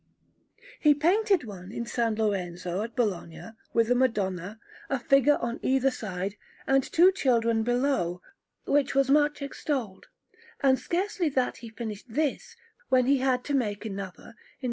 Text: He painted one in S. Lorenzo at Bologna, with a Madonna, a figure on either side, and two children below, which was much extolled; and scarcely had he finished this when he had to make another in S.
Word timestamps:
He 0.79 0.95
painted 0.95 1.43
one 1.43 1.71
in 1.71 1.83
S. 1.85 1.95
Lorenzo 1.99 2.81
at 2.81 2.95
Bologna, 2.95 3.51
with 3.71 3.91
a 3.91 3.93
Madonna, 3.93 4.59
a 4.89 4.97
figure 4.97 5.37
on 5.39 5.59
either 5.61 5.91
side, 5.91 6.37
and 6.65 6.83
two 6.83 7.11
children 7.11 7.61
below, 7.61 8.19
which 8.65 8.95
was 8.95 9.11
much 9.11 9.43
extolled; 9.43 10.07
and 10.61 10.79
scarcely 10.79 11.29
had 11.29 11.57
he 11.57 11.69
finished 11.69 12.07
this 12.11 12.55
when 12.89 13.05
he 13.05 13.19
had 13.19 13.43
to 13.43 13.53
make 13.53 13.85
another 13.85 14.29
in 14.29 14.29
S. 14.29 14.35